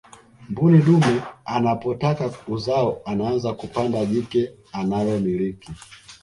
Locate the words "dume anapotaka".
0.81-2.31